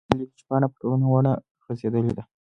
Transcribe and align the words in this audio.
لیکوال 0.09 0.15
لیکلي 0.21 0.35
چې 0.39 0.43
پاڼه 0.49 0.67
په 0.71 0.77
ټوله 0.81 1.05
ونه 1.09 1.33
کې 1.41 1.59
غځېدلې 1.65 2.11
ده. 2.17 2.23